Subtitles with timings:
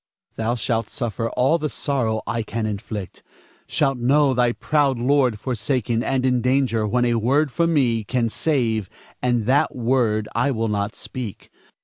[0.35, 3.21] Thou shalt suffer all the sorrow I can inflict,
[3.67, 8.27] shalt know thy proud lord forsaken and in danger when a word from me can
[8.27, 8.89] save,
[9.21, 11.51] and that word I will not speak.